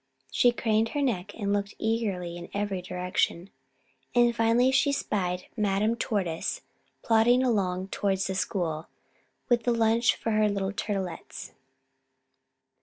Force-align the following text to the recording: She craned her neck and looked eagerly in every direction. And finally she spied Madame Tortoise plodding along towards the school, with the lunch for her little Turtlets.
She 0.31 0.51
craned 0.51 0.89
her 0.97 1.01
neck 1.03 1.35
and 1.35 1.53
looked 1.53 1.75
eagerly 1.77 2.35
in 2.35 2.49
every 2.55 2.81
direction. 2.81 3.51
And 4.15 4.35
finally 4.35 4.71
she 4.71 4.91
spied 4.91 5.45
Madame 5.55 5.95
Tortoise 5.95 6.61
plodding 7.03 7.43
along 7.43 7.89
towards 7.89 8.25
the 8.25 8.33
school, 8.33 8.87
with 9.47 9.61
the 9.61 9.71
lunch 9.73 10.15
for 10.15 10.31
her 10.31 10.49
little 10.49 10.71
Turtlets. 10.73 11.51